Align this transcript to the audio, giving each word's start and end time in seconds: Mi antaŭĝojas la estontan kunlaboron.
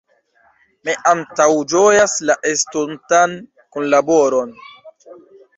Mi 0.87 0.95
antaŭĝojas 1.11 2.15
la 2.29 2.37
estontan 2.53 3.37
kunlaboron. 3.77 4.57